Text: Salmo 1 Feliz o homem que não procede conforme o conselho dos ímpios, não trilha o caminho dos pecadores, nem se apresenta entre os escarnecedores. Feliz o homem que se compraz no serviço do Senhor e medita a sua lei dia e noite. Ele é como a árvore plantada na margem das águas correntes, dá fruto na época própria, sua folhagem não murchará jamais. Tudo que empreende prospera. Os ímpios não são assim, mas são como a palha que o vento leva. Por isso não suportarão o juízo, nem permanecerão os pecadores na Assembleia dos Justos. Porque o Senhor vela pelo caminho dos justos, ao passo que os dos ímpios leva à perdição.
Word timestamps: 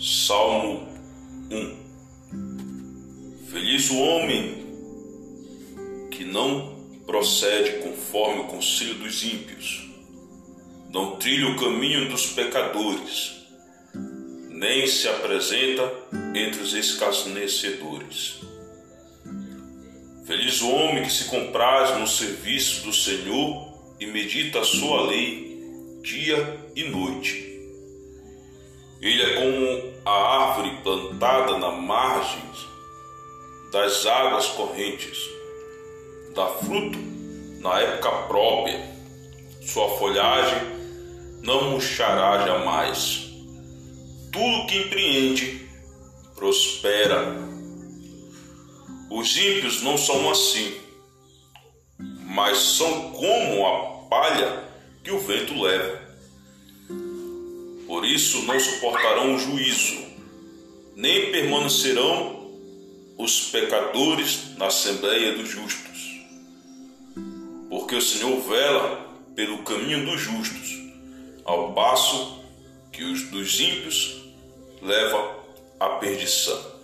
Salmo 0.00 0.86
1 1.50 1.76
Feliz 3.50 3.90
o 3.90 3.98
homem 3.98 4.64
que 6.08 6.24
não 6.24 6.76
procede 7.04 7.78
conforme 7.82 8.42
o 8.42 8.44
conselho 8.44 8.94
dos 8.94 9.24
ímpios, 9.24 9.90
não 10.90 11.16
trilha 11.16 11.48
o 11.48 11.56
caminho 11.56 12.08
dos 12.08 12.26
pecadores, 12.26 13.44
nem 14.50 14.86
se 14.86 15.08
apresenta 15.08 15.92
entre 16.32 16.62
os 16.62 16.74
escarnecedores. 16.74 18.36
Feliz 20.24 20.62
o 20.62 20.70
homem 20.70 21.02
que 21.02 21.12
se 21.12 21.24
compraz 21.24 21.98
no 21.98 22.06
serviço 22.06 22.84
do 22.84 22.92
Senhor 22.92 23.96
e 23.98 24.06
medita 24.06 24.60
a 24.60 24.64
sua 24.64 25.08
lei 25.08 25.48
dia 26.04 26.70
e 26.76 26.84
noite. 26.84 27.07
Ele 29.00 29.22
é 29.22 29.34
como 29.34 29.92
a 30.04 30.10
árvore 30.10 30.82
plantada 30.82 31.58
na 31.58 31.70
margem 31.70 32.48
das 33.72 34.06
águas 34.06 34.46
correntes, 34.48 35.18
dá 36.34 36.46
fruto 36.46 36.98
na 37.60 37.80
época 37.80 38.10
própria, 38.28 38.80
sua 39.62 39.88
folhagem 39.98 40.78
não 41.42 41.70
murchará 41.70 42.46
jamais. 42.46 43.28
Tudo 44.32 44.66
que 44.66 44.78
empreende 44.78 45.68
prospera. 46.34 47.36
Os 49.10 49.36
ímpios 49.36 49.82
não 49.82 49.96
são 49.96 50.30
assim, 50.30 50.74
mas 51.98 52.58
são 52.58 53.12
como 53.12 53.66
a 53.66 54.08
palha 54.08 54.64
que 55.02 55.10
o 55.10 55.18
vento 55.20 55.60
leva. 55.60 56.07
Por 57.88 58.04
isso 58.04 58.42
não 58.42 58.60
suportarão 58.60 59.34
o 59.34 59.38
juízo, 59.38 59.96
nem 60.94 61.32
permanecerão 61.32 62.52
os 63.16 63.48
pecadores 63.48 64.56
na 64.58 64.66
Assembleia 64.66 65.34
dos 65.34 65.48
Justos. 65.48 66.20
Porque 67.70 67.96
o 67.96 68.02
Senhor 68.02 68.38
vela 68.42 69.08
pelo 69.34 69.62
caminho 69.62 70.04
dos 70.04 70.20
justos, 70.20 70.78
ao 71.44 71.72
passo 71.72 72.44
que 72.92 73.04
os 73.04 73.22
dos 73.30 73.58
ímpios 73.58 74.20
leva 74.82 75.38
à 75.80 75.88
perdição. 75.90 76.77